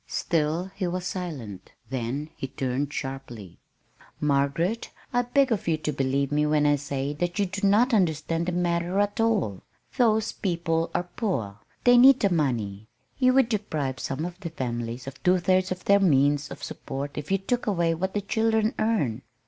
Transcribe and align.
Still 0.07 0.71
he 0.73 0.87
was 0.87 1.05
silent. 1.05 1.73
Then 1.91 2.31
he 2.35 2.47
turned 2.47 2.91
sharply. 2.91 3.59
"Margaret, 4.19 4.89
I 5.13 5.21
beg 5.21 5.51
of 5.51 5.67
you 5.67 5.77
to 5.77 5.93
believe 5.93 6.31
me 6.31 6.47
when 6.47 6.65
I 6.65 6.75
say 6.77 7.13
that 7.13 7.37
you 7.37 7.45
do 7.45 7.67
not 7.67 7.93
understand 7.93 8.47
the 8.47 8.51
matter 8.51 8.97
at 8.99 9.19
all. 9.19 9.61
Those 9.97 10.31
people 10.31 10.89
are 10.95 11.03
poor. 11.17 11.59
They 11.83 11.97
need 11.99 12.19
the 12.19 12.33
money. 12.33 12.87
You 13.19 13.33
would 13.35 13.49
deprive 13.49 13.99
some 13.99 14.25
of 14.25 14.39
the 14.39 14.49
families 14.49 15.05
of 15.05 15.21
two 15.21 15.37
thirds 15.37 15.71
of 15.71 15.85
their 15.85 15.99
means 15.99 16.49
of 16.49 16.63
support 16.63 17.15
if 17.15 17.31
you 17.31 17.37
took 17.37 17.67
away 17.67 17.93
what 17.93 18.15
the 18.15 18.21
children 18.21 18.73
earn. 18.79 19.21